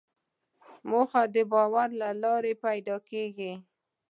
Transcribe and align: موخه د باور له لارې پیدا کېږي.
موخه 0.89 1.21
د 1.33 1.35
باور 1.51 1.89
له 2.01 2.09
لارې 2.23 2.53
پیدا 2.63 2.95
کېږي. 3.09 3.53